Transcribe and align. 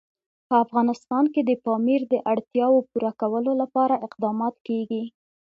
په 0.47 0.55
افغانستان 0.65 1.23
کې 1.33 1.41
د 1.45 1.51
پامیر 1.65 2.01
د 2.13 2.15
اړتیاوو 2.31 2.85
پوره 2.89 3.11
کولو 3.21 3.51
لپاره 3.61 4.01
اقدامات 4.07 4.55
کېږي. 4.67 5.03